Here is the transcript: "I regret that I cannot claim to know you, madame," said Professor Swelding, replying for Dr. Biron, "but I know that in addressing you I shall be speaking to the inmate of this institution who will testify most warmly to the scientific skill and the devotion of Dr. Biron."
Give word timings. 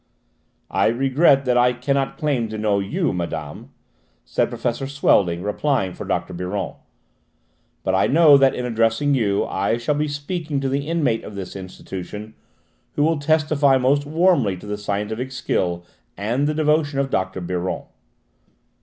"I 0.71 0.87
regret 0.87 1.45
that 1.45 1.59
I 1.59 1.73
cannot 1.73 2.17
claim 2.17 2.49
to 2.49 2.57
know 2.57 2.79
you, 2.79 3.13
madame," 3.13 3.69
said 4.25 4.49
Professor 4.49 4.87
Swelding, 4.87 5.43
replying 5.43 5.93
for 5.93 6.05
Dr. 6.05 6.33
Biron, 6.33 6.73
"but 7.83 7.93
I 7.93 8.07
know 8.07 8.35
that 8.35 8.55
in 8.55 8.65
addressing 8.65 9.13
you 9.13 9.45
I 9.45 9.77
shall 9.77 9.93
be 9.93 10.07
speaking 10.07 10.59
to 10.59 10.69
the 10.69 10.87
inmate 10.87 11.23
of 11.23 11.35
this 11.35 11.55
institution 11.55 12.33
who 12.93 13.03
will 13.03 13.19
testify 13.19 13.77
most 13.77 14.07
warmly 14.07 14.57
to 14.57 14.65
the 14.65 14.75
scientific 14.75 15.31
skill 15.31 15.85
and 16.17 16.47
the 16.47 16.55
devotion 16.55 16.97
of 16.97 17.11
Dr. 17.11 17.39
Biron." 17.39 17.83